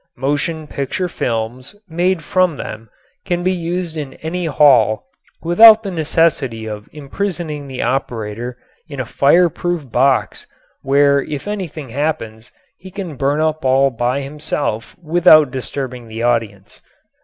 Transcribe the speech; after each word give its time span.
Motion 0.17 0.65
picture 0.65 1.07
films 1.07 1.75
made 1.87 2.23
from 2.23 2.57
them 2.57 2.89
can 3.23 3.43
be 3.43 3.51
used 3.51 3.95
in 3.95 4.13
any 4.15 4.47
hall 4.47 5.05
without 5.43 5.83
the 5.83 5.91
necessity 5.91 6.65
of 6.65 6.89
imprisoning 6.91 7.67
the 7.67 7.83
operator 7.83 8.57
in 8.89 8.99
a 8.99 9.05
fire 9.05 9.47
proof 9.47 9.91
box 9.91 10.47
where 10.81 11.21
if 11.21 11.47
anything 11.47 11.89
happens 11.89 12.51
he 12.79 12.89
can 12.89 13.15
burn 13.15 13.39
up 13.39 13.63
all 13.63 13.91
by 13.91 14.21
himself 14.21 14.97
without 14.99 15.51
disturbing 15.51 16.07
the 16.07 16.23
audience. 16.23 16.81